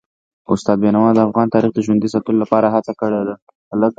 استاد 0.53 0.77
بینوا 0.83 1.09
د 1.15 1.19
افغان 1.27 1.47
تاریخ 1.53 1.71
د 1.73 1.79
ژوندي 1.85 2.09
ساتلو 2.13 2.41
لپاره 2.43 2.67
هڅه 2.75 2.93
کړي 2.99 3.21
ده. 3.27 3.35